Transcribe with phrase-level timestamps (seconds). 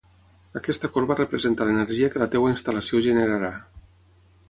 [0.59, 3.57] Aquesta corba representa l'energia que la teva instal·lació generarà